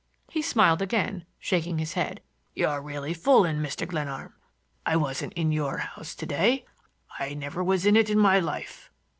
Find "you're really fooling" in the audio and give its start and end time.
2.55-3.57